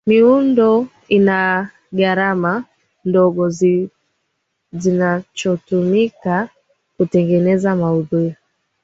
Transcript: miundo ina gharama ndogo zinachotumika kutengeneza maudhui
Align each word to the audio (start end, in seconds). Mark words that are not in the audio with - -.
miundo 0.07 0.87
ina 1.09 1.69
gharama 1.93 2.63
ndogo 3.05 3.43
zinachotumika 4.79 6.49
kutengeneza 6.97 7.75
maudhui 7.75 8.35